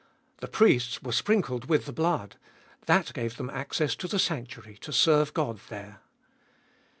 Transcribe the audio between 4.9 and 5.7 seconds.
serve God